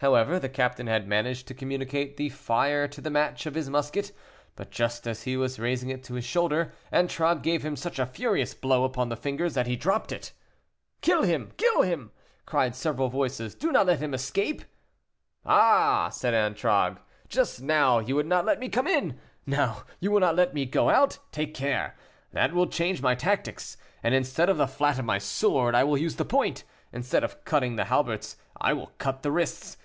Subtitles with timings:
[0.00, 4.12] However, the captain had managed to communicate the fire to the match of his musket,
[4.54, 8.06] but just as he was raising it to his shoulder, Antragues gave him such a
[8.06, 10.32] furious blow upon the fingers that he dropped it.
[11.00, 11.50] "Kill him!
[11.56, 12.12] kill him!"
[12.46, 14.62] cried several voices, "do not let him escape!"
[15.44, 20.20] "Ah!" said Antragues, "just now you would not let me come in, now you will
[20.20, 21.18] not let me go out.
[21.32, 21.96] Take care,
[22.30, 25.98] that will change my tactics, and instead of the flat of my sword, I will
[25.98, 26.62] use the point
[26.92, 29.76] instead of cutting the halberts, I will cut the wrists.